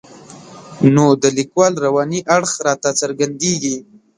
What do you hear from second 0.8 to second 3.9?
نو د لیکوال رواني اړخ راته څرګندېږي.